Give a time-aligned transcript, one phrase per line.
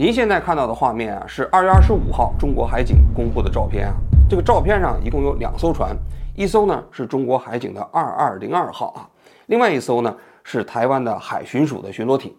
[0.00, 3.94] 您现在看到的画面啊，是二月二十五号中国海警公布的照片啊。
[4.30, 5.90] 这个照片上一共有两艘船，
[6.36, 9.10] 一艘呢是中国海警的二二零二号啊，
[9.46, 12.32] 另外一艘呢是台湾的海巡署的巡逻艇。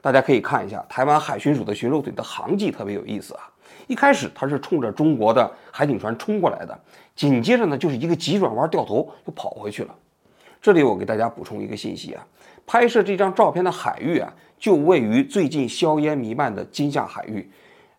[0.00, 3.48] 大家可以看一下台湾海巡署的巡逻艇的航迹特别有意思啊。
[3.86, 6.76] 一开始它是冲着中国的海警船冲过来的，
[7.14, 9.94] 紧接着呢就是一个急转弯掉头又跑回去了。
[10.60, 12.26] 这里我给大家补充一个信息啊，
[12.66, 14.34] 拍摄这张照片的海域啊。
[14.64, 17.46] 就位于最近硝烟弥漫的金厦海域，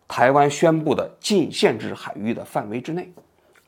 [0.08, 3.08] 台湾宣布的禁限制海域的范围之内。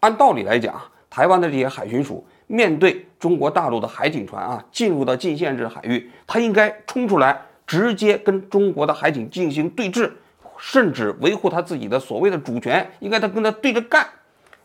[0.00, 0.74] 按道理来讲，
[1.08, 10.10] 台湾的这些海巡署面对中国大陆的海警船啊，进入到禁限制海域，他应该冲出来，直接跟中国的海警进行对峙，
[10.58, 14.04] 甚至维护他自己的所谓的主权，应该他跟他对着干。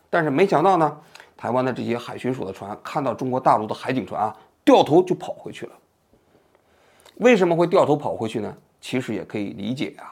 [0.09, 0.97] 但是没想到呢，
[1.37, 5.73] 台湾的这些海巡署的船看到中国大陆的海警船啊，掉头就跑回去了。
[7.17, 8.55] 为什么会掉头跑回去呢？
[8.81, 10.11] 其实也可以理解啊，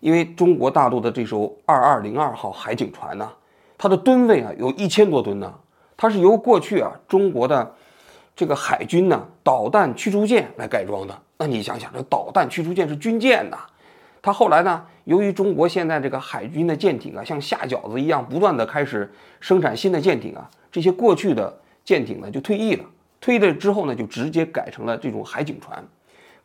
[0.00, 3.30] 因为中国大陆的这艘二二零二号海警船呢，
[3.76, 5.52] 它的吨位啊有一千多吨呢，
[5.96, 7.74] 它是由过去啊中国的
[8.34, 11.14] 这个海军呢导弹驱逐舰来改装的。
[11.36, 13.58] 那你想想，这导弹驱逐舰是军舰呐，
[14.22, 22.84] 它后来呢，由于中国现在这个海军的舰艇啊像下饺子一样不断的开始生产新的舰艇啊，这些过去的舰艇呢就退役了，
[23.20, 25.84] 退役了之后呢就直接改成了这种海警船。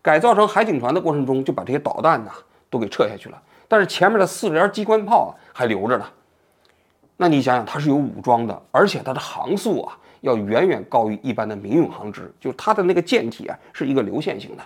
[0.02, 2.32] 改造成海警船的过程中，就把这些导弹呐
[2.70, 6.06] 都给撤下去了，但是前面的四连机关炮还留着呢。
[7.18, 14.64] 那你想想，它是有武装的，而且它的航速啊要远远高于一般的民用航只，就是它的那个舰体啊是一个流线型的。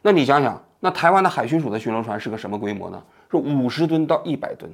[0.00, 3.02] 那你想想，那台湾的海巡署的巡逻船是个什么规模呢？
[3.30, 4.70] 是五十吨到一百吨。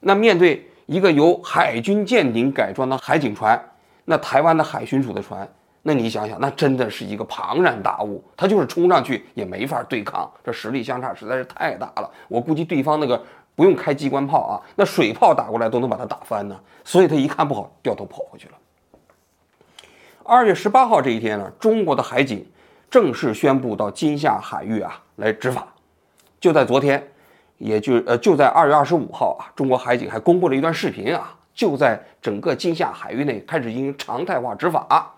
[0.00, 3.58] 那面对一个由海军舰艇改装的海警船，
[4.04, 5.48] 那台湾的海巡署的船。
[5.82, 12.10] 那你想想，那真的是一个庞然大物，他就是冲上去也没法对抗，这实力相差实在是太大了。
[12.26, 13.22] 我估计对方那个
[13.54, 16.58] 不用开机关炮啊，那水炮打过来都能把他打翻呢。
[16.84, 18.54] 所以他一看不好，掉头跑回去了。
[20.24, 22.46] 二月十八号这一天呢，中国的海警
[22.90, 25.66] 正式宣布到金夏海域啊来执法。
[26.38, 27.02] 就在昨天，
[27.56, 35.14] 也就呃就在二月二十五号啊，中国海警还公布了一段视频啊，就在整个金夏海域内开始进行常态化执法。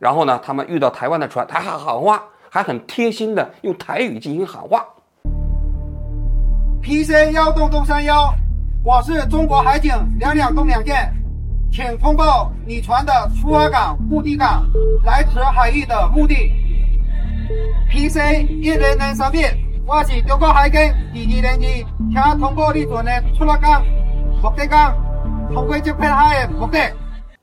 [0.00, 4.82] 然后呢，他们遇到台湾的船，他还喊话，还很贴心的用台语进行喊话。
[6.82, 8.32] PC 幺洞洞三幺，
[8.82, 11.12] 我是中国海警两两东两舰，
[11.70, 14.66] 请通报你船的出海港、目的港、
[15.04, 16.50] 来此海域的目的。
[17.90, 18.16] PC
[18.48, 19.54] 一零零三遍，
[19.86, 20.80] 我是中国海警
[21.12, 23.84] 第二连机，请通报你船的出海港、
[24.42, 24.96] 目的港，
[25.52, 26.78] 通过这片海的目的。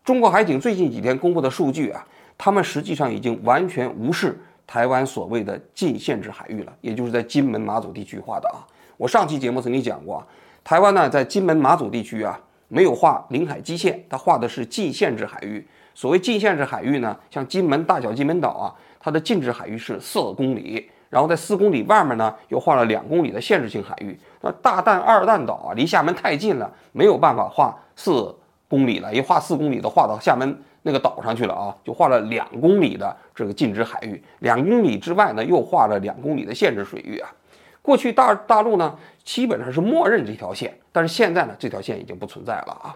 [0.04, 2.04] 中国海警最近几天公布的数据啊。
[2.38, 8.62] 他们实际上已经完全无视台湾所谓的禁限制海域了，也就是在金门、马祖地区画的啊。
[8.98, 10.28] 我上期节目曾经讲过啊，
[10.64, 15.66] 台湾呢在金门、马祖地区啊没有画领海基线，它画的是禁限制海域。
[15.96, 24.20] 所谓禁限制海域呢，像金门、大小金门岛啊，它的禁止海域是四公里，然后在四公里外面呢又画了两公里的限制性海域。
[24.42, 28.36] 那大弹二弹岛啊离厦门太近了，没有办法画四
[28.68, 30.62] 公里了，一画四公里都画到厦门。
[30.88, 37.30] 那个岛上去了啊，就画了两公里的这个禁止海域，两公里之外呢又画了两公里的限制水域啊。
[37.82, 42.96] 过去大大陆呢基本上是默认这条线，但是现在呢这条线已经不存在了啊。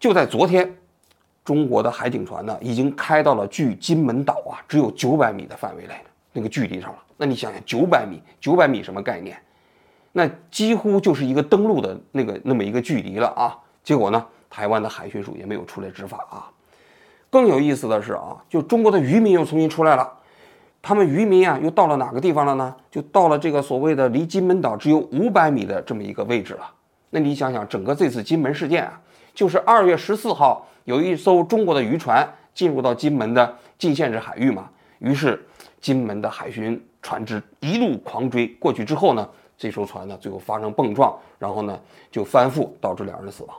[0.00, 0.74] 就在昨天，
[1.44, 5.94] 中国的海警船呢已经开到了距金门岛啊只有九百米的范围内
[6.32, 6.98] 那个距离上了。
[7.18, 9.38] 那你想想，九百米，九百米什么概念？
[10.12, 13.54] 那几乎就是一个登陆的那个那么一个距离了啊。
[13.84, 16.48] 结果呢，台湾的海巡署也没有出来执法啊。
[17.30, 20.10] 更有意思的是啊，就中国的渔民又重新出来了，
[20.80, 22.74] 他们渔民啊又到了哪个地方了呢？
[22.90, 26.70] 就到了这个所谓的离金门岛只有五百米的这么一个位置了。
[27.10, 29.00] 那你想想，整个这次金门事件啊，
[29.34, 35.44] 就是二月十四号有一艘中国的渔船进入到金门的禁限制海域嘛，于是
[35.80, 39.28] 金门的海巡船只一路狂追过去之后呢，
[39.58, 41.78] 这艘船呢最后发生碰撞，然后呢
[42.10, 43.56] 就翻覆，导致两人死亡。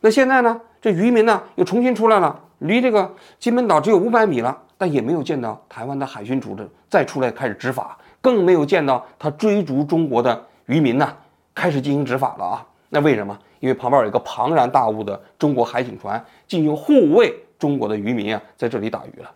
[0.00, 2.40] 那现在呢，这渔民呢又重新出来了。
[2.58, 11.16] 离这个金门岛只有五百米了，但也没有见到台湾的海军组织再出来开始执法，更没有见到他追逐中国的渔民呢
[11.54, 12.66] 开始进行执法了啊！
[12.88, 13.38] 那为什么？
[13.60, 19.30] 因为旁边有一个庞然大物的中国海警船进行护卫中国的渔民啊，在这里打鱼了。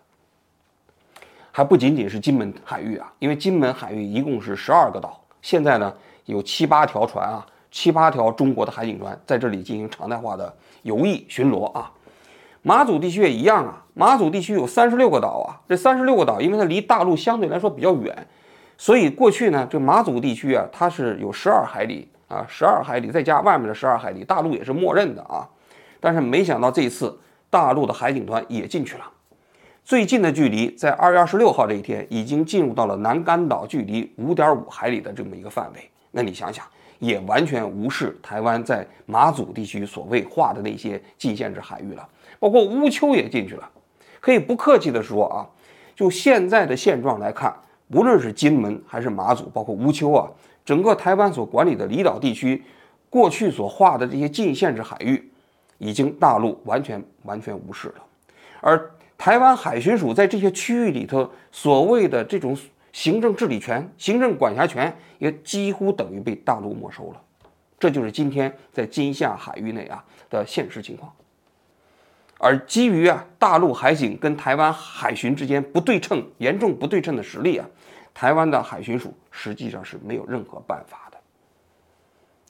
[1.51, 5.93] 还不仅仅是金门海域啊，因为金门海域一共是十二个岛，现在呢
[6.25, 10.53] 有七八条船啊，七八条中国的海警船在这里进行常态化的
[10.83, 11.91] 游弋巡逻啊。
[12.61, 18.27] 马祖地区也一样啊，马祖地区有三十六个岛啊，这三十六个岛，因为它离大陆相对来说比较远，
[18.77, 25.49] 所以过去呢，这马祖地区啊，它是有十二海里啊，十二海里再加外面的十二海里，大陆也是默认的啊。
[25.99, 29.03] 但是没想到这次大陆的海警团也进去了，
[29.83, 35.89] 最近的距离在二月二十六号这一天已经进入到了南干岛距离五点五海里的这么一个范围。
[36.15, 36.63] 那你想想，
[36.99, 42.07] 也完全无视台湾在马祖地区所谓划的那些禁限制海域了，
[42.39, 43.69] 包括乌丘也进去了。
[44.19, 45.43] 可以不客气的说啊，
[45.95, 47.53] 就现在的现状来看。
[47.89, 50.27] 无论是金门还是马祖，包括乌丘啊，
[50.63, 52.63] 整个台湾所管理的离岛地区，
[53.09, 55.31] 过去所划的这些禁限制海域，
[55.77, 57.95] 已经大陆完全完全无视了。
[58.61, 62.57] 而台湾海巡署在这些区域里头所谓的这种
[62.93, 67.21] 行政治理权、行政管辖权，也几乎等于被大陆没收了。
[67.77, 71.11] 这就是今天在金厦海域内啊的现实情况。
[72.37, 77.67] 而基于啊大陆海警跟台湾海巡之间不对称、严重不对称的实力啊，
[78.13, 81.17] 台湾的海巡署实际上是没有任何办法的。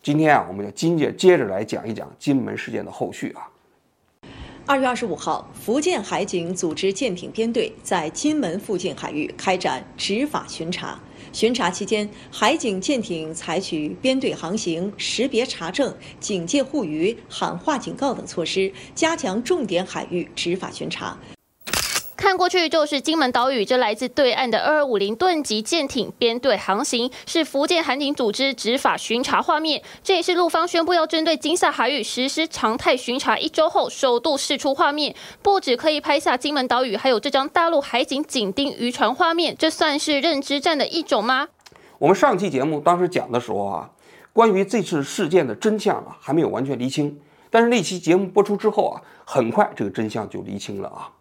[0.02, 3.50] 今天啊，我们就今接接着来讲一讲金门事件的后续啊。
[4.66, 10.98] 二月二十五号，福建海警组织舰艇编队在金门附近海域开展执法巡查。
[11.34, 21.18] 巡查期间，海警舰艇采取编队航行、识别查证、警戒护渔、喊话警告等措施，加强重点海域执法巡查。
[22.24, 29.84] 看过去就是金门岛屿，这来自对岸的二二五零吨级舰艇编队航行，是福建海警组织执法巡查画面。
[30.02, 35.14] 这也是陆方宣布要针对金厦海域实施常态巡查一周后首度释出画面。
[35.42, 41.50] 不止可以拍下金门岛屿，还有这张大陆海警紧盯渔船画面，这算是认知战的一种吗？
[42.00, 43.90] 我们上期节目当时讲的时候啊，
[44.32, 47.20] 关于这次事件的真相啊，还没有完全厘清。
[47.52, 51.12] 但是那期节目播出之后啊，很快这个真相就厘清了啊。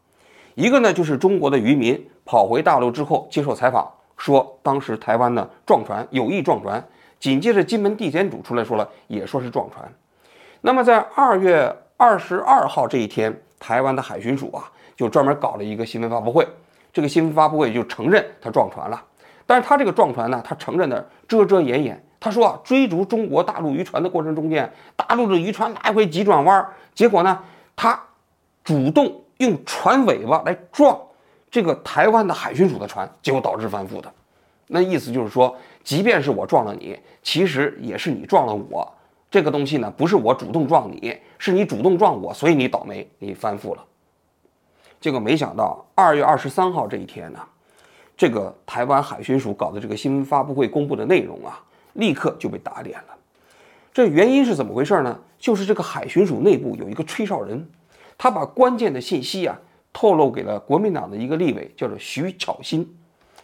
[0.54, 6.82] 一个呢，就是中国的渔民跑回大陆之后接受采访，说当时台湾呢撞船，有意撞船。
[7.18, 9.88] 紧接着金门地检署出来说了，也说是撞船。
[10.60, 14.64] 那么在二月二十二号这一天，台湾的海巡署啊
[14.96, 16.44] 就专门搞了一个新闻发布会，
[16.92, 19.00] 这个新闻发布会就承认他撞船了。
[19.46, 22.04] 但是他这个撞船呢，他承认的遮遮掩掩。
[22.18, 27.38] 他说啊，追逐中国大陆渔船的过程中间，大陆的渔船来回急转弯，结果呢，
[27.76, 27.98] 他
[28.64, 29.21] 主动。
[29.42, 30.98] 用船尾巴来撞
[31.50, 34.10] 这个台湾的海巡署的船，结果导致翻覆的。
[34.68, 38.90] 那意思就是说，即便是我撞了你，其实也是你撞了我。
[39.30, 43.84] 这个东西呢，不是我主动撞你，是你主动撞我，所以你倒霉，你翻覆了。
[45.00, 47.40] 结果没想到，二月二十三号这一天呢，
[48.16, 51.60] 这个台湾海巡署搞的这个新闻发布会公布的内容啊，
[51.94, 53.14] 立刻就被打脸了。
[53.92, 55.18] 这原因是怎么回事呢？
[55.38, 57.68] 就是这个海巡署内部有一个吹哨人。
[58.16, 59.58] 他把关键的信息啊
[59.92, 62.96] 透露给了国民党的一个立委，叫做徐巧芯。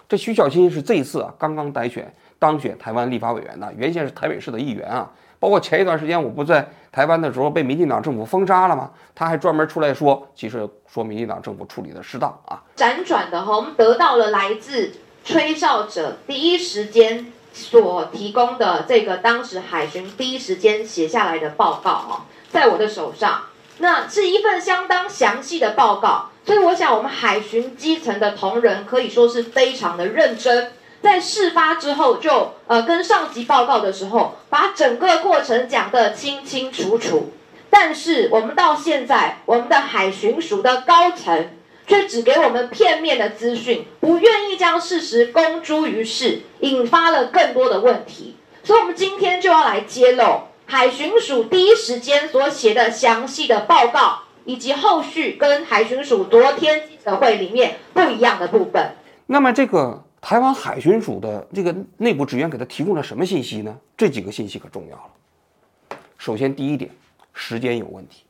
[0.09, 5.11] 这徐巧芯是这一次啊刚刚当选当选台湾立法委员的，原先是台北市的议员啊。
[5.41, 8.91] 包括前一段时间我不在台湾的时候被民进党政府封杀了吗？
[9.15, 12.63] 他还专门出来说，其实说民进党政府处理的适当啊。
[12.77, 14.93] 辗转的哈，我们得到了来自
[15.25, 23.43] 吹哨者第一时间所提供的这个当时海巡第一时间写下来的报告啊，在我的手上。
[23.79, 37.33] 那是一份相当详细的报告，所以我想我们海巡基层的同仁可以说是非常的认真，在事发之后就呃跟上级报告的时候，把整个过程讲得清清楚楚。
[37.71, 41.51] 但是我们到现在，我们的海巡署的高层
[41.87, 48.37] 却只给我们片面的资讯，不愿意将事实公诸于世，引发了更多的问题。
[48.65, 50.48] 所以，我们今天就要来揭露。
[50.71, 58.95] 海巡署第一时间所写的详细的报告，以及后续跟海巡署昨天记者会里面不一样的部分。
[59.25, 63.75] 那么，这个台湾海巡署的这个内部职员给他提供了什么信息呢？
[63.97, 65.97] 这几个信息可重要了。
[66.19, 66.91] 首先，第一点，
[67.33, 68.25] 时间有问题。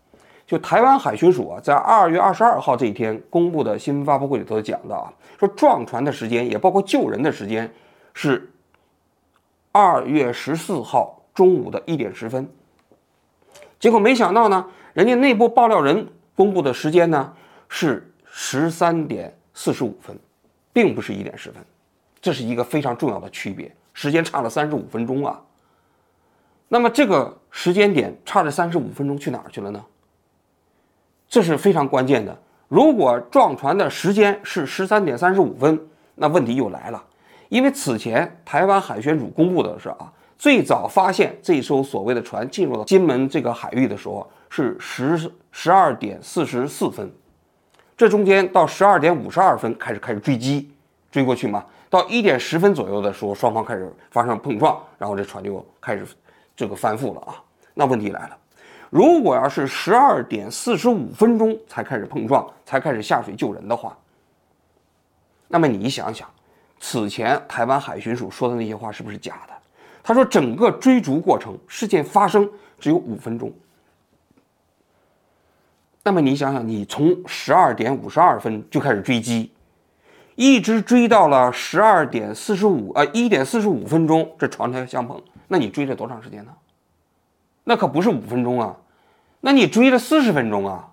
[0.46, 7.68] 就台湾海巡署啊，在二月二十二号这一天公布的新闻发布会里头讲的啊，说撞船的时间也包括救人的时间
[8.14, 8.48] 是
[9.72, 11.16] 二月十四号。
[11.38, 12.50] 中午的一点十分，
[13.78, 16.04] 结果没想到呢，人家内部爆料人
[16.34, 17.32] 公布的时间呢
[17.68, 20.18] 是十三点四十五分，
[20.72, 21.64] 并不是一点十分，
[22.20, 25.40] 这是一个非常重要的区别，时间差了三十五分钟啊。
[26.66, 29.84] 那么这个时间点差了三十五分钟去哪儿去了呢？
[31.28, 32.36] 这是非常关键的。
[32.66, 35.80] 如果撞船的时间是十三点三十五分，
[36.16, 37.00] 那问题又来了，
[37.48, 40.12] 因为此前台湾海巡署公布的是啊。
[40.38, 47.12] 最早发现这艘所谓的船进入到金门这个海域的时候是十十二点四十四分，
[47.96, 50.70] 这中间到十二点五十二分开始开始追击，
[51.10, 51.64] 追过去嘛。
[51.90, 56.06] 到一点十分左右的时候，双方开始发生碰撞，然后这船就开始
[56.54, 57.42] 这个翻覆了啊。
[57.74, 58.38] 那问题来了，
[58.90, 63.96] 如果要是十二点四十五分钟才开始碰撞，才开始下水救人的话，
[65.48, 66.28] 那么你想想，
[66.78, 69.54] 此前台湾海巡署说的那些话是不是假的？
[70.08, 72.48] 他说整个追逐过程事件发生
[72.80, 73.52] 只有五分钟。
[76.02, 79.52] 那么你想想，你从十二点五十二分就开始追击，
[80.34, 85.20] 一直追到了十二点四十五，呃，一点四十五分钟，这船才相碰。
[85.48, 86.52] 那你追了多长时间呢？
[87.64, 88.78] 那可不是五分钟啊，
[89.40, 90.88] 那你追了四十分钟啊！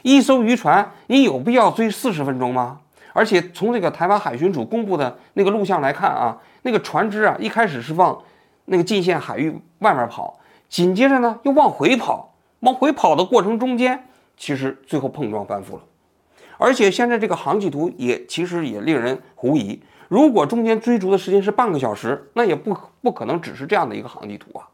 [0.00, 2.80] 一艘渔船，你有必要追四十分钟吗？
[3.12, 8.18] 而且从这个台湾海巡署公布的那个录像来看啊，那个船只啊，一开始是往
[8.66, 14.06] 那个近线海域外面跑，紧接着呢又往回跑，往回跑的过程中间。
[14.36, 15.82] 其实最后碰撞翻覆了，
[16.58, 19.80] 而且现在这个航迹图也其实也令人狐疑。
[20.08, 24.66] 如果中间追逐的时间是半个小时，那也不不可能只是这样的一个航迹图啊。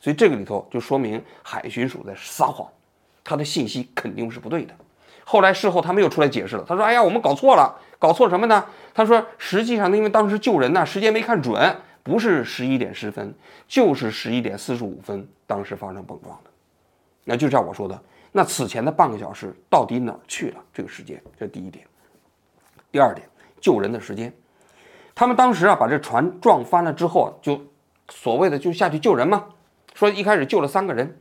[0.00, 2.66] 所以这个里头就说明海巡署在撒谎，
[3.22, 4.74] 他的信息肯定是不对的。
[5.24, 13.34] 后来事后他们又出来解释了，他说：“哎呀，我们搞错了，搞错什么呢？”他说：“实际上，因为当时救人呢时间没看准，不是十一点十分，
[13.66, 16.50] 就是十一点四十五分，当时发生碰撞的。
[17.24, 18.00] 那就像我说的。”
[18.36, 20.64] 那此前的半个小时到底哪儿去了？
[20.72, 21.86] 这个时间，这第一点。
[22.90, 23.24] 第二点，
[23.60, 24.34] 救人的时间，
[25.14, 27.60] 他们当时啊把这船撞翻了之后，就
[28.08, 29.44] 所谓的就下去救人嘛。
[29.94, 31.16] 说一开始救了三个人，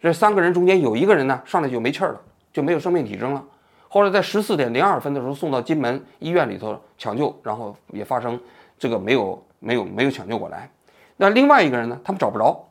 [0.00, 2.20] 这三个人中间有一个人呢上来就没气儿了，
[2.52, 3.44] 就没有生命体征了。
[3.86, 8.36] 后来在十四点零二分的时候送到金门医院里头抢救，然后也发生
[8.76, 10.68] 这个没有没有没有抢救过来。
[11.16, 12.68] 那另外一个人呢，他们找不着，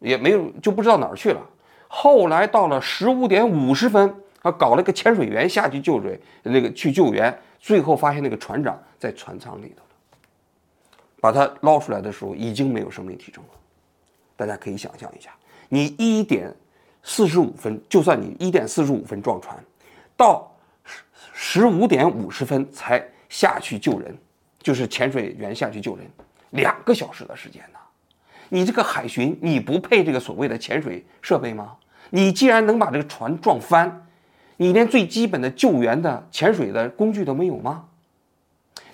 [0.00, 1.40] 也没有就不知道哪儿去了。
[1.88, 9.82] 后来到了十五点五十分，他搞了个潜水员下去救水，那个去救援，最后发现那个船长在船舱里头
[11.20, 13.50] 把他捞出来的时候已经没有生命体征了。
[14.36, 15.30] 大家可以想象一下，
[15.68, 16.54] 你一点
[17.02, 19.56] 四十五分，就算你一点四十五分撞船，
[20.16, 20.52] 到
[20.84, 21.02] 十
[21.32, 24.16] 十五点五十分才下去救人，
[24.66, 26.04] 就是潜水员下去救人，
[26.50, 27.78] 两个小时的时间呢。
[28.48, 31.76] 你这个海巡，你不配这个所谓的潜水设备吗？
[32.10, 34.08] 你既然能把这个船撞翻，
[34.56, 37.84] 你连最基本的救援的潜水的工具都没有吗？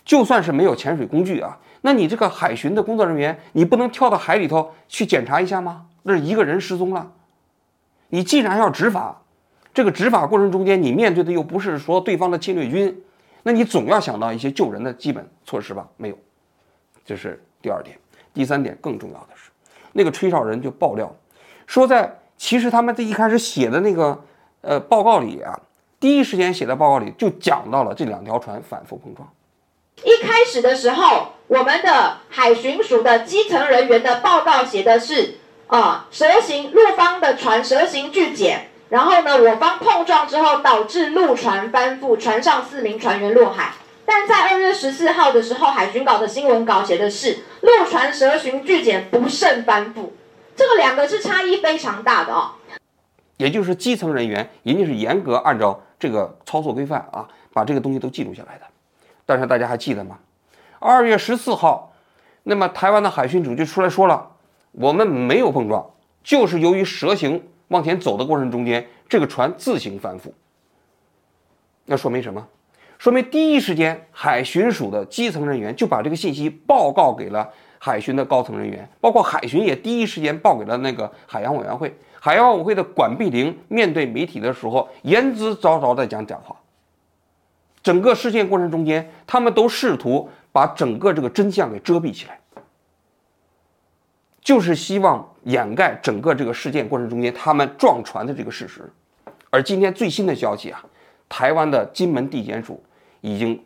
[0.05, 5.87] 就算是没有潜水工具啊，那你这个海巡的工作人员，你不能跳到海里头去检查一下吗？
[6.03, 7.11] 那一个人失踪了，
[8.11, 9.23] 你既然要执法，
[9.73, 13.03] 这个执法过程中间，你面对的又不是说对方的侵略军，
[13.43, 15.89] 那你总要想到一些救人的基本措施吧？
[15.97, 16.19] 没有，
[17.05, 17.99] 这是第二点。
[18.35, 19.51] 第三点更重要的是，
[19.93, 21.15] 那个吹哨人就爆料，
[21.67, 24.25] 说在其实他们在一开始写的那个
[24.63, 25.61] 呃报告里啊，
[26.01, 29.29] 第一时间写的报告里就讲到了这两条船反复碰撞。
[30.03, 43.73] 一开始的时候，我们的海巡署的基层人员的报告写的是啊，蛇形陆方的船蛇形巨减，然后呢，我方碰撞之后导致陆船翻覆，船上四名船员落海。
[44.05, 50.11] 但在二月十四号的时候，海巡稿的新闻稿写的是陆船蛇巡巨减不慎翻覆，
[50.55, 52.51] 这个两个是差异非常大的哦。
[53.39, 58.67] 也就是基层人员，人家是严格按照这个操作规范啊，把这个东西都记录下来的。
[59.25, 60.19] 但是大家还记得吗？
[60.81, 61.95] 二月十四号，
[62.43, 64.33] 那么台湾的海巡署就出来说了，
[64.73, 70.31] 我们没有碰撞，就是由于蛇形往前走的过程中间，这个船自行翻覆。
[71.87, 72.47] 那说明什么？
[72.99, 77.51] 说明第一时间海巡署的基层人员就把这个信息报告给了
[77.81, 81.93] 海巡的高层人员，包括海巡也第一时间报给了那个海洋委员会。
[82.21, 86.55] 海洋委员会的管碧玲面对媒体的时候，言之凿凿的讲讲话。
[87.83, 92.39] 整个事件过程中间，他们都试图把整个这个真相给遮蔽起来，
[94.41, 98.91] 就是希望掩盖整个这个事件过程中间他们撞船的这个事实。
[99.51, 100.85] 而今天最新的消息啊，
[101.29, 102.83] 台湾的金门地检署。
[103.25, 103.65] 已经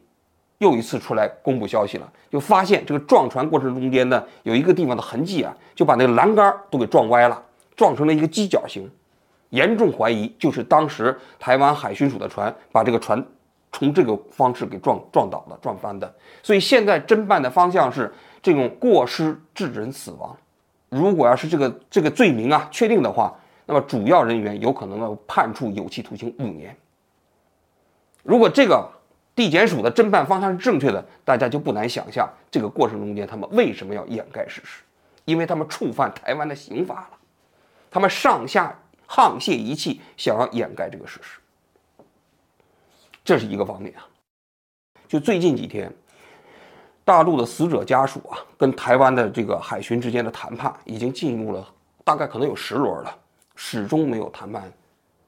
[0.59, 7.43] 又一次出来公布消息了，就发现这个撞船过程中间呢，有一个地方的痕迹啊，就把那个栏杆都给撞歪了，
[7.75, 8.87] 撞成了一个犄角形，
[9.49, 13.27] 严重怀疑就是当时台湾海巡署的船把这个船
[13.73, 16.15] 从这个方式给撞撞倒的、撞翻的。
[16.43, 20.37] 所以现在侦办的方向是这种过失致人死亡。
[20.89, 23.35] 如果要是这个这个罪名啊确定的话，
[23.67, 26.77] 那么主要人员有可能要判处有期徒刑五年。
[28.23, 28.91] 如果这个。
[29.37, 34.83] 地检署的侦办方向是正确的，大家就不难想象这个过程中间他们为什么要掩盖事实，
[35.27, 37.19] 因为他们触犯台湾的刑法了，
[37.91, 38.75] 他们上下
[39.07, 41.39] 沆瀣一气，想要掩盖这个事实，
[43.23, 44.09] 这是一个方面啊。
[45.07, 45.93] 就最近几天，
[47.07, 51.65] 大陆的死者家属啊，跟台湾的这个海巡之间的谈判已经进入了
[52.03, 53.17] 大概可能有十轮了，
[53.55, 54.65] 始终没有谈判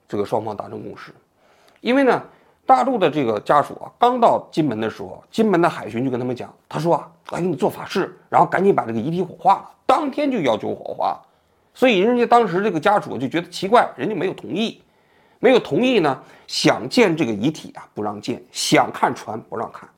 [0.09, 1.15] 这个双方达成共识。
[1.81, 2.21] 因为呢，
[2.67, 11.17] 大陆的这个家属啊，刚到金门的时候，金门的海巡就跟他们讲，他说啊，我给你做法事，然后赶紧把这个遗体火化了，当天就要求火化。
[11.75, 14.83] 所以人家当时这个家属就觉得奇怪，人家没有同意。
[15.39, 19.89] 没有同意呢，想见这个遗体啊，不让见；想看船，不让看。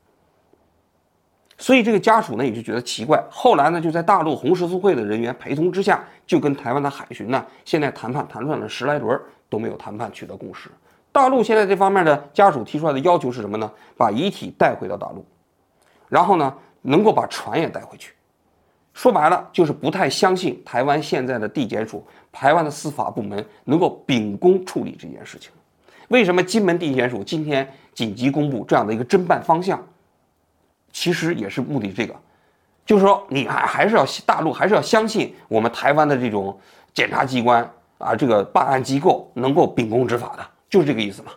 [1.61, 3.23] 所以这个家属呢，也就觉得奇怪。
[3.31, 10.71] 后来呢，就在大陆红十字会的人员陪同之下，就跟台湾的海巡呢，现在谈判谈判了十来轮，都没有谈判取得共识。
[11.13, 13.71] 大陆现在这方面的家属提出来的要求是什么呢？
[13.95, 15.23] 把遗体带回到大陆，
[16.09, 18.15] 然后呢，能够把船也带回去。
[18.95, 22.03] 说白了，就是不太相信台湾现在的地检署。
[22.33, 25.51] 台湾的司法部门能够秉公处理这件事情，
[26.09, 29.85] 为什么金门地检署今天紧急公布这样的一个侦办方向？
[30.93, 32.15] 其实也是目的这个，
[32.85, 36.59] 就是说你还还是要大陆还是要相信我们台湾的这种
[36.93, 37.63] 检察机关
[37.99, 41.33] 啊，这个办案机构能够秉公执法的，就是这个意思嘛。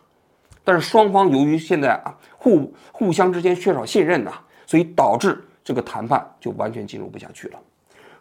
[0.64, 4.32] 但是双方由于现在啊互互相之间缺少信任呐，
[4.66, 7.60] 所以导致这个谈判就完全进入不下去了。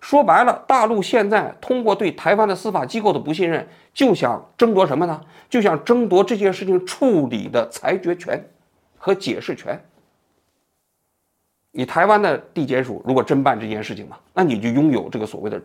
[0.00, 5.20] 说白了，大陆现在通过对台湾的司法机构的不信任，就想争夺什么呢？
[5.48, 8.44] 就想争夺这件事情处理的裁决权
[8.98, 9.80] 和解释权。
[11.72, 15.60] 你台湾的地检署如果侦办这件事情嘛，那你就拥有这个所谓的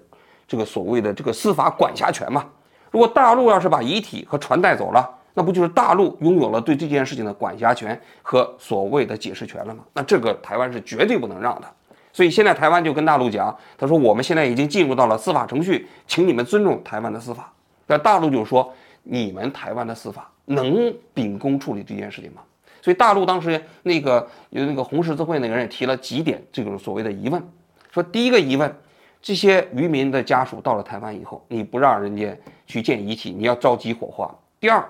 [0.47, 2.45] 这个所谓的这个司法管辖权嘛。
[2.89, 9.83] 如果大陆要是把遗体和船带走了，那不就是大陆拥有了对这件事情的管辖权和所谓的解释权了吗？
[9.93, 11.67] 那这个台湾是绝对不能让的。
[12.13, 17.51] 所以现在台湾就跟大陆讲，他说我们现在已经进入到了司法程序，请你们尊重台湾的司法。
[17.85, 18.73] 那大陆就说
[19.03, 22.41] 你们台湾的司法能秉公处理这件事情吗？
[22.87, 27.43] 所以大陆当时那个有那个红十字会那个人也提了几点这种所谓的疑问，
[27.91, 28.73] 说第一个疑问，
[29.21, 32.33] 这些渔民的家属到了台湾以后，你不让人家
[32.65, 34.33] 去见遗体，你要着急火化。
[34.61, 34.81] 第二，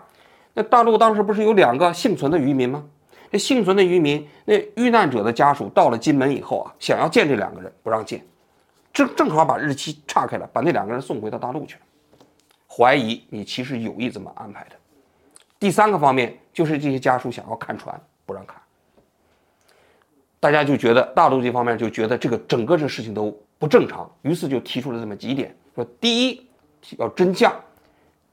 [0.54, 2.86] 那大陆当时不是有两个幸存的渔民吗？
[3.32, 8.24] 这幸存的渔民，那遇难者的家属到了金门以后啊，想要见这两个人，不让见，
[8.93, 11.82] 正正好把日期岔开了，把那两个人送回到大陆去了，
[12.67, 14.76] 怀疑你其实有意这么安排的。
[15.60, 18.62] 第三个方面就是这些家属想要看船，不让看，
[20.39, 26.48] 大家就觉得大陆这方面就觉得这个整个这事情都不正常，于是就提出了这么几点：说第一
[26.98, 27.54] 要真相，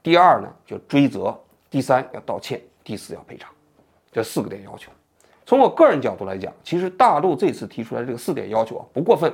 [0.03, 1.35] 第二呢就追责，
[1.69, 3.49] 第三要道歉，第四要赔偿。
[4.11, 4.89] 这四个点要求，
[5.45, 9.29] 从我个人角度来讲，其实大陆这次提出来这个四点要求啊不过分，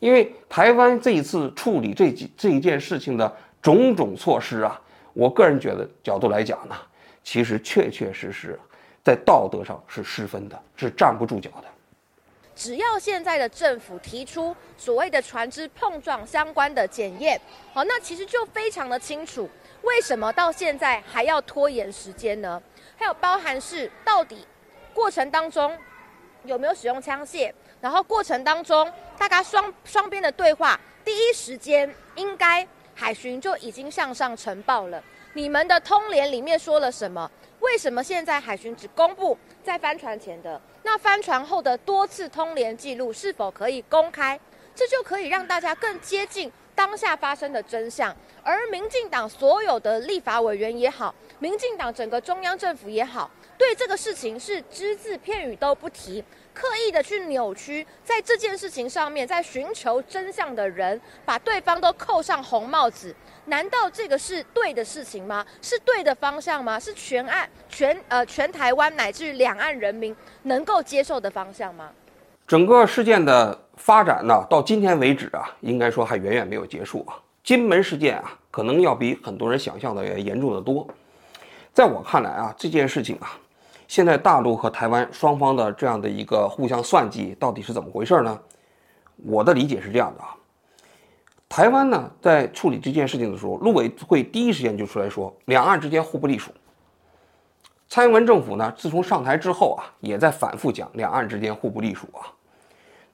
[0.00, 4.80] 因为台湾这一次处理这几这一件事情的种种措施啊，
[5.12, 6.74] 我个人觉得角度来讲呢，
[7.24, 8.56] 其实确确实实
[9.02, 11.64] 在道德上是失分的，是站不住脚的。
[12.54, 17.40] 只要现在的政府提出所谓的船只碰撞相关的检验，
[17.72, 19.50] 好，那其实就非常的清楚，
[19.82, 22.62] 为什么到现在还要拖延时间呢？
[22.96, 24.46] 还有包含是到底
[24.92, 25.76] 过程当中
[26.44, 35.02] 有没有使用枪械，然后过程当中大家双双边的对话，第一时间应该海巡就已经向上呈报了。
[35.36, 37.28] 你们的通联里面说了什么？
[37.58, 40.60] 为什么现在海巡只公布在翻船前的？
[40.84, 44.38] 那翻船后的多次通联记录是否可以公开？
[44.76, 48.14] 这就可以让大家更接近当下发生的真相。
[48.44, 51.12] 而民进党所有的立法委员也好。
[51.40, 63.14] 民进党整个中央政府也好，对这个事情是只字片语都不提，刻意的去扭曲，在这件事情上面，在寻求真相的人，把对方都扣上红帽子，
[63.46, 65.44] 难道这个是对的事情吗？
[65.62, 66.78] 是对的方向吗？
[66.78, 71.90] 是全岸全呃全台湾乃至于两岸人民能够接受的方向吗？
[72.46, 77.16] 整个事件的发展呢，到今天为止啊，应该说还远远没有结束啊。
[77.42, 80.86] 金门事件啊，可能要比很多人想象的要严重的多。
[81.72, 83.36] 在我看来啊，这件事情啊，
[83.86, 88.40] 现在大陆和台湾双方的这样的一个互相算计，到底是怎么回事呢？
[89.24, 90.34] 我的理解是这样的啊，
[91.48, 96.50] 台湾呢在处理这件事情的时候，陆委会第一时间就出来说，两岸之间互不隶属。
[97.88, 102.26] 蔡英文政府呢，自从上台之后啊，也在反复讲两岸之间互不隶属啊，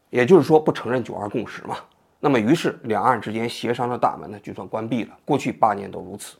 [0.09, 1.77] 也就是说不承认九二共识嘛。
[2.21, 5.11] 那么于是两岸之间协商的大门呢，就算关闭了。
[5.25, 6.37] 过去八年都如此，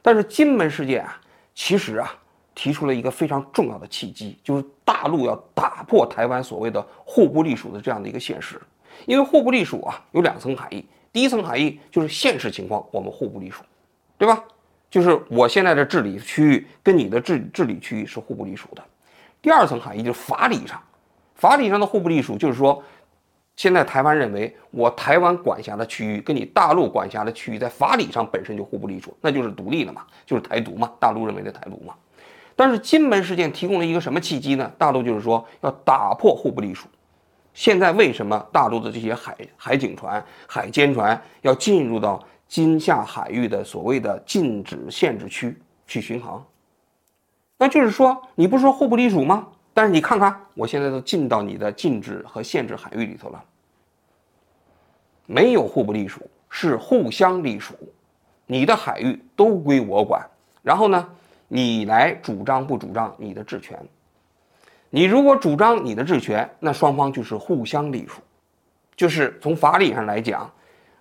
[0.00, 1.18] 但是金门事件啊。
[1.54, 2.10] 其实啊，
[2.54, 8.60] 提出了一个非常重要的契机，就是大陆要打破台湾所谓的互不隶属的这样的一个现实。
[9.06, 10.84] 因为互不隶属啊，有两层含义。
[11.12, 13.62] 第一层含义就是现实情况我们互不隶属，
[14.16, 14.44] 对吧？
[14.90, 18.82] 就是我现在的治理区域跟你的治治理区域是互不隶属的。
[19.40, 20.80] 第二层含义就是法理上，
[21.34, 22.82] 法理上的互不隶属就是说，
[23.56, 31.94] 现在台湾认为，我台湾管辖的区域跟你大陆管辖的区域在法理上本身就互不隶属，那就是独立了嘛，就是台独嘛，大陆认为的台独嘛。
[32.54, 34.70] 但是金门事件提供了一个什么契机呢？
[34.76, 36.88] 大陆就是说要打破互不隶属。
[37.54, 46.44] 现在为什么大陆的这些海海警船、海监船要进入到金厦海域的所谓的禁止限制区去巡航？
[47.58, 49.46] 那就是说，你不是说互不隶属吗？
[49.74, 53.42] 但是你看看，我现在都进到你的禁止和限制海域里头了。
[55.26, 57.74] 没有互不隶属，是互相隶属。
[58.46, 60.22] 你的海域都归我管，
[60.62, 61.08] 然后呢，
[61.54, 63.78] 你来主张不主张你的治权？
[64.88, 68.22] 你如果主张你的治权，那双方就是互相隶属，
[68.96, 70.50] 就是从法理上来讲，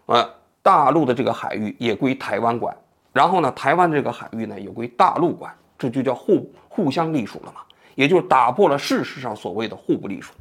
[0.08, 0.30] 呃，
[0.62, 2.76] 大陆的这个海域也归台湾管，
[3.14, 7.62] 然后呢，台湾这个海域呢也归大陆管，这就叫互互相隶属了嘛，
[7.96, 10.34] 也就是打破了事实上所谓的互不隶属，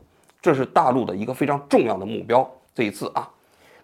[0.43, 2.51] 这是大陆的一个非常重要的目标。
[2.75, 3.31] 这一次啊，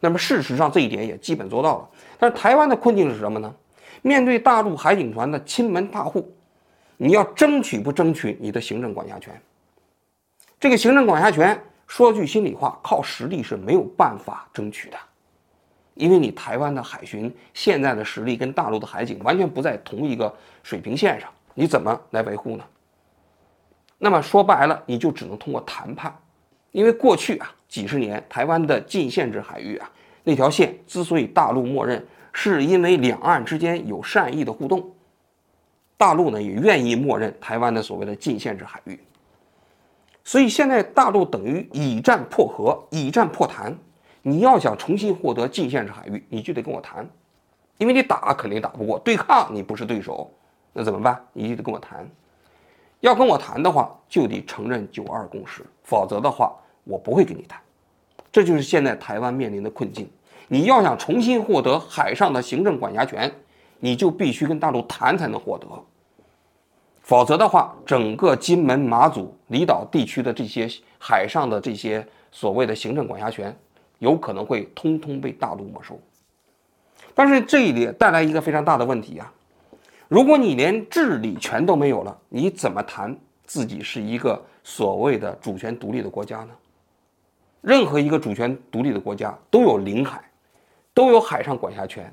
[0.01, 3.55] 那么事实上这一点也基本做到了，但是台湾的困境是什么呢？
[4.03, 6.33] 面对大陆海警船的亲门踏户，
[6.97, 9.41] 你要争取不争取你的行政管辖权？
[10.59, 14.97] 这个行政管辖权，说句心里话，靠实力是没有办法争取的，
[15.95, 22.65] 因为你台湾的海巡现在的实力跟大陆的海警完全不在同一个水平线上，你怎么来维护呢？
[23.99, 26.15] 那么说白了，你就只能通过谈判，
[26.73, 29.91] 因为过去啊几十年台湾的禁限制海域啊
[30.25, 32.05] 那条线之所以大陆默认，
[32.39, 34.91] 是因为两岸之间有善意的互动，
[35.97, 39.01] 大陆呢也愿意默认台湾的所谓的禁限制海域。
[40.23, 43.75] 所以现在大陆等于以战破和，以战破谈。
[44.21, 47.09] 你要想重新获得禁限制海域，你就得跟我谈，
[47.79, 50.31] 因为你打肯定打不过，对抗你不是对手，
[50.75, 51.19] 那怎么办？
[51.33, 52.07] 你就得跟我谈。
[53.01, 57.59] 要跟我谈的话，就得承认九二共识，否则的话，我不会跟你谈。
[58.31, 60.11] 这就是现在台湾面临的困境。
[60.49, 63.33] 你要想重新获得海上的行政管辖权，
[63.81, 65.67] 你就必须跟大陆谈才能获得。
[67.03, 73.57] 否则的话，整个金门、马祖离岛地区的这些海上的这些所谓的行政管辖权，
[73.99, 75.99] 有可能会通通被大陆没收。
[77.15, 79.33] 但是这一点带来一个非常大的问题啊！
[80.09, 86.51] 如果你连治理权都没有了，你怎么谈自己是一个所谓的主权独立的国家呢？
[87.61, 90.23] 任何一个主权独立的国家都有领海，
[90.97, 92.11] 都有海上管辖权。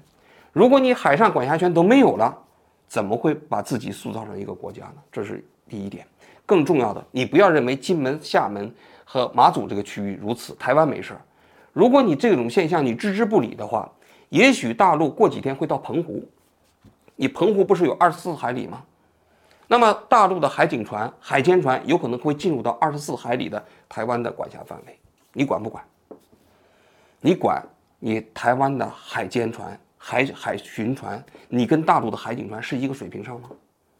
[0.51, 2.37] 如果你海上管辖权都没有了，
[2.85, 4.95] 怎么会把自己塑造成一个国家呢？
[5.09, 6.05] 这是第一点。
[6.45, 8.69] 更重要的，你不要认为金门、厦门
[9.05, 11.21] 和马祖这个区域如此，台湾没事儿。
[11.71, 13.89] 如果你这种现象你置之不理的话，
[14.27, 16.21] 也许大陆过几天会到澎湖。
[17.15, 18.83] 你澎湖不是有二十四海里吗？
[19.65, 24.99] 那么大陆的海警船、海监船有可能会进入到二十四海里的台湾的管辖范围，
[25.31, 25.81] 你管不管？
[27.21, 27.63] 你管？
[28.05, 29.79] 你台湾的海监船？
[29.97, 33.49] 海海巡船，你跟大陆的海警船是一个水平上吗？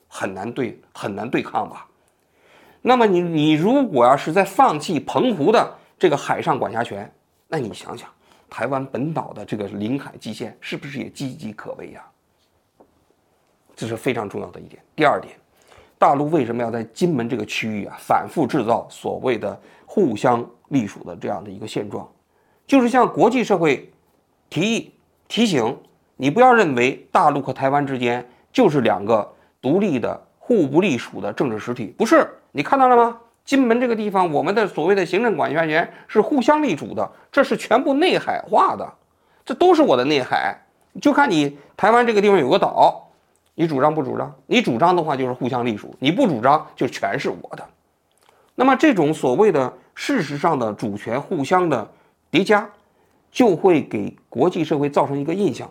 [0.09, 1.87] 很难对，很难对抗吧。
[2.81, 7.09] 那么你你如果要是在放弃澎湖的这个海上管辖权，
[7.47, 8.09] 那你想想，
[8.49, 12.03] 台湾本岛的这个领海基线是不是也岌岌可危呀？
[13.73, 14.83] 这是非常重要的一点。
[14.97, 15.33] 第二点，
[15.97, 22.05] 大陆为什么要在金门这个区域啊反复制造所谓的互相隶属的这样的一个现状，
[22.67, 23.89] 就是向国际社会
[24.53, 24.93] 提议
[25.27, 25.75] 提醒。
[26.15, 32.29] 你不要认为大陆和台湾之间就是两个独立的、互不隶属的政治实体，不是？
[32.51, 33.17] 你看到了吗？
[33.43, 38.87] 金门这个地方，我们的所谓的行政管辖权是互相隶属的，这是全部内海化的，
[39.43, 40.55] 这都是我的内海。
[41.01, 43.09] 就看你台湾这个地方有个岛，
[43.55, 44.31] 你主张不主张？
[44.45, 47.67] 你主张的话就是互相隶属，你不主张就全是我的。
[48.53, 51.89] 那么这种所谓的事实上的主权互相的
[52.29, 52.69] 叠加，
[53.33, 55.69] 就会给国际社会造成一个印象。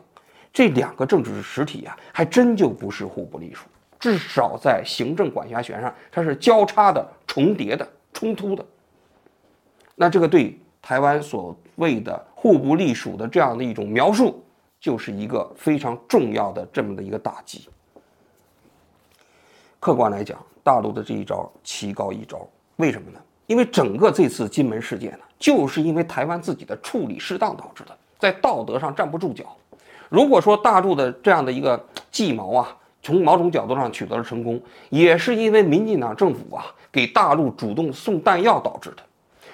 [0.53, 3.65] 这两个政治实体啊，还真就不是互不隶属，
[3.99, 8.63] 至少在行政管辖权上，它是交叉的、重叠的、冲突的。
[9.95, 14.45] 那这个对台湾所谓的互不隶属的这样的一种描述，
[14.79, 17.69] 就是一个非常重要的这么的一个打击。
[19.81, 22.47] 客观来讲，大陆的这一招棋高一招，
[22.77, 23.19] 为什么呢？
[23.47, 29.45] 因为整个这次金门事件呢，就是因为台湾自己的处理失当导致的，在道德上站不住脚。
[30.09, 38.99] 如果说大陆的这样的一个计谋啊，从某种角度上取得了成功，也是因为民进党政府啊给大陆主动送弹药导致的。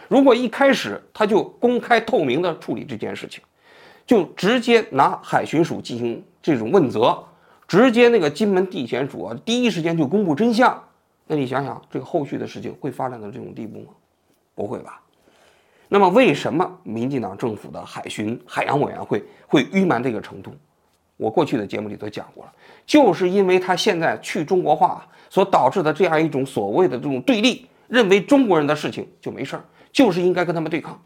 [0.08, 3.42] 如果一开始他就公开透明的处理这件事情，
[4.06, 7.18] 就直接拿海巡署进行这种问责，
[7.66, 10.82] 直接那个金门地检署啊第一时间就公布真相，
[11.26, 13.86] 那你想想这个后续的事情会发展到这种地步吗？
[14.54, 15.00] 不会吧？
[15.88, 20.52] 那么，为什么民进党政府的海巡海洋委员会会淤蛮这个程度？
[21.16, 22.52] 我过去的节目里都讲过了，
[22.86, 31.00] 就是因为他现在去中国化所导致的这样一种所谓的这种对立，认为中国人的事情就没事儿，就是应该跟他们对抗。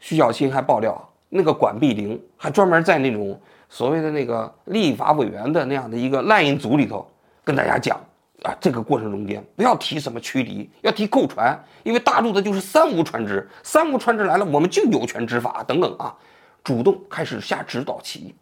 [0.00, 7.06] 徐小新还爆料，那个管碧玲还专门在那种所谓的那个立法委员的那样的一个烂印组里头
[7.44, 8.00] 跟大家讲
[8.42, 16.14] 啊，这个过程中间不要提什么驱离，要提扣船，因为大陆的就是三无船只，三无船只来了，我们就有权执法等等啊，
[16.62, 18.32] 主动开始下指导棋，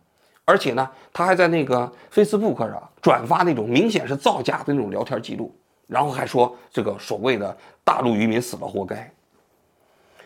[0.44, 5.54] 而且呢，他还在那个 Facebook 上转发那种明显是造假的那种聊天记录，
[5.86, 9.10] 然后还说这个所谓的大陆渔民死了活该。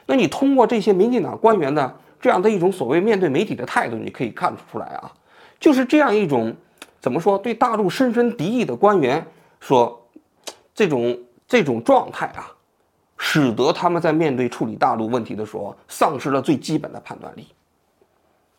[0.07, 5.13] 那你通过这些民进党官员的这样的一种所谓面对媒体的态度，你可以看出来啊，
[5.61, 6.53] 就是这样一种
[6.99, 9.25] 怎么说对大陆深深敌意的官员
[9.61, 10.05] 说，
[10.75, 12.51] 这种这种状态啊，
[13.17, 17.47] 使得他们在面对处理大陆问题的时候丧失了最基本的判断力。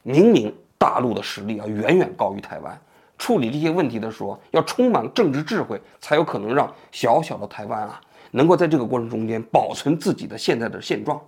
[0.03, 2.79] 明明大陆的实力要远远高于台湾，
[3.17, 11.19] 处理这些问题的时候要充满政治智慧，才有可能让小小的台湾啊能够在这个过程中间保存自己的现在的现状。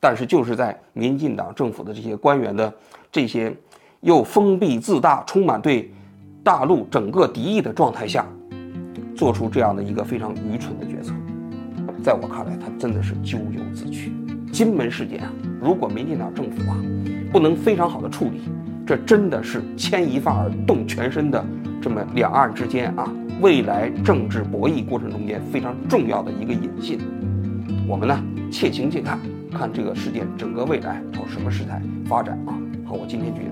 [0.00, 2.72] 但是就是在民进党政府的这些官员的
[3.10, 3.52] 这些
[4.00, 5.92] 又封闭自大、充满对
[6.44, 8.24] 大陆整个敌意的状态下，
[9.18, 11.12] 做出这样的一个非常愚蠢的决策，
[12.04, 14.12] 在我看来，他真的是咎由自取。
[14.52, 16.78] 金门事件啊，如果民进党政府啊
[17.32, 18.42] 不能非常好的处理，
[18.86, 21.44] 这真的是牵一发而动全身的
[21.82, 27.00] 这么两岸之间啊未来政治博弈过程中间非常重要的一个引信。
[27.88, 29.18] 我们呢，且行且看。
[29.50, 32.54] 看这个事件整个未来朝什么时态发展啊？
[32.84, 33.50] 好，我今天就讲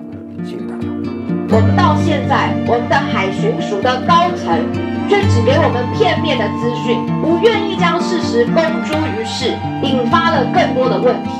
[1.48, 4.58] 我们到现在，我们的海巡署的高层
[5.08, 11.30] 却只给我们片面的资讯，不愿意将事实公诸于世，引发了更多的问题。